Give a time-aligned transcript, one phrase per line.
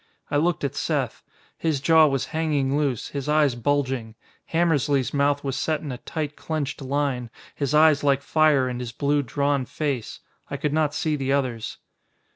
[0.31, 1.21] I looked at Seth.
[1.59, 4.15] His jaw was hanging loose, his eyes bulging.
[4.47, 8.91] Hammersly's mouth was set in a tight clenched line, his eyes like fire in his
[8.91, 10.21] blue, drawn face.
[10.49, 11.77] I could not see the others.